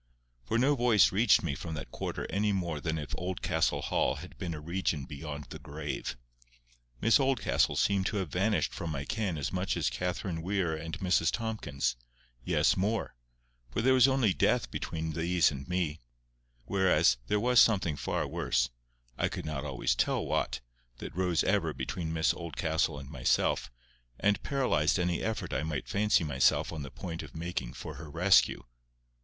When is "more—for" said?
12.75-13.81